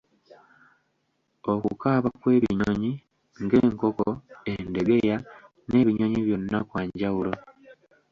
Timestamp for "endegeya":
4.51-5.17